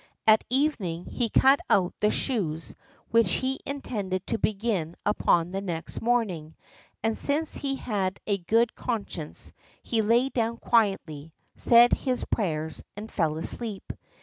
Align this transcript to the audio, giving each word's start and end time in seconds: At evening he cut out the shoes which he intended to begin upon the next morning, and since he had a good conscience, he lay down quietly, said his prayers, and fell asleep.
At 0.25 0.43
evening 0.49 1.05
he 1.05 1.29
cut 1.29 1.59
out 1.69 1.93
the 1.99 2.09
shoes 2.09 2.73
which 3.11 3.33
he 3.33 3.59
intended 3.67 4.25
to 4.25 4.39
begin 4.39 4.95
upon 5.05 5.51
the 5.51 5.61
next 5.61 6.01
morning, 6.01 6.55
and 7.03 7.15
since 7.15 7.53
he 7.55 7.75
had 7.75 8.19
a 8.25 8.39
good 8.39 8.73
conscience, 8.73 9.51
he 9.83 10.01
lay 10.01 10.29
down 10.29 10.57
quietly, 10.57 11.33
said 11.55 11.93
his 11.93 12.25
prayers, 12.25 12.83
and 12.97 13.11
fell 13.11 13.37
asleep. 13.37 13.93